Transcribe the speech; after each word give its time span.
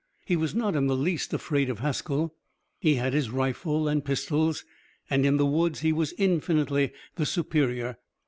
He 0.25 0.35
was 0.35 0.55
not 0.55 0.75
in 0.75 0.87
the 0.87 0.95
least 0.95 1.31
afraid 1.31 1.69
of 1.69 1.77
Haskell. 1.77 2.33
He 2.79 2.95
had 2.95 3.13
his 3.13 3.29
rifle 3.29 3.87
and 3.87 4.03
pistols 4.03 4.65
and 5.11 5.27
in 5.27 5.37
the 5.37 5.45
woods 5.45 5.81
he 5.81 5.93
was 5.93 6.13
infinitely 6.17 6.91
the 7.17 7.25
superior. 7.27 7.99